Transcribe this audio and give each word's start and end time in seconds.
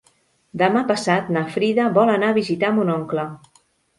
Demà 0.61 0.81
passat 0.91 1.27
na 1.35 1.43
Frida 1.57 1.85
vol 1.97 2.11
anar 2.15 2.31
a 2.33 2.37
visitar 2.39 2.73
mon 2.79 2.93
oncle. 2.97 3.29